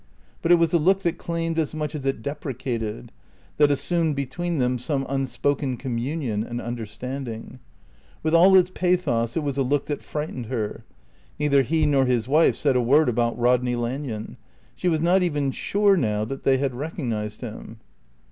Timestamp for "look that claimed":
0.79-1.59